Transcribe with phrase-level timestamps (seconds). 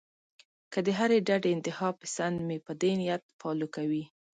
[0.71, 4.03] کۀ د هرې ډډې انتها پسند مې پۀ دې نيت فالو کوي